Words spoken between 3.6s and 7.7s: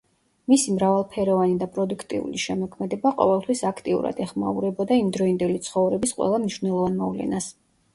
აქტიურად ეხმაურებოდა იმდროინდელი ცხოვრების ყველა მნიშვნელოვან მოვლენას.